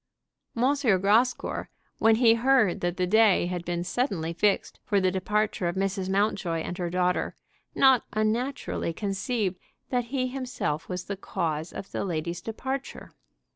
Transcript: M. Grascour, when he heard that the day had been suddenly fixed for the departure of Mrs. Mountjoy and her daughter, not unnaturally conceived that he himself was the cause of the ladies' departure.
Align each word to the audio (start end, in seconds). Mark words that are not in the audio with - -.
M. 0.57 0.73
Grascour, 0.99 1.67
when 1.99 2.15
he 2.15 2.33
heard 2.33 2.81
that 2.81 2.97
the 2.97 3.05
day 3.05 3.45
had 3.45 3.63
been 3.63 3.83
suddenly 3.83 4.33
fixed 4.33 4.79
for 4.83 4.99
the 4.99 5.11
departure 5.11 5.67
of 5.67 5.75
Mrs. 5.75 6.09
Mountjoy 6.09 6.61
and 6.61 6.75
her 6.79 6.89
daughter, 6.89 7.35
not 7.75 8.05
unnaturally 8.11 8.93
conceived 8.93 9.59
that 9.89 10.05
he 10.05 10.25
himself 10.25 10.89
was 10.89 11.03
the 11.03 11.15
cause 11.15 11.71
of 11.71 11.91
the 11.91 12.03
ladies' 12.03 12.41
departure. 12.41 13.13